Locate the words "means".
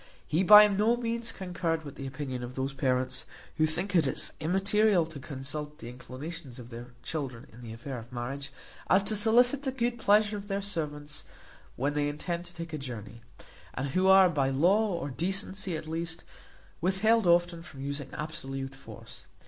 0.97-1.31